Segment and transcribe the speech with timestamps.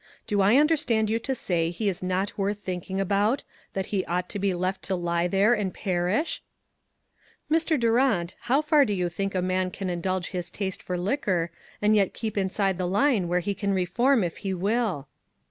[0.25, 4.29] Do I understand you to say he is not worth thinking about; that he ought
[4.29, 6.41] to be left to lie there and perish?"
[7.53, 7.79] "Mr.
[7.79, 11.51] Durant, how far do you think a man can indulge his taste for liquor,
[11.83, 15.07] and yet keep inside the line where he" can re form if he will?"